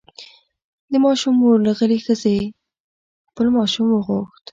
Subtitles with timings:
[0.91, 2.37] د ماشوم مور له غلې ښځې
[3.29, 4.43] خپل ماشوم وغوښت.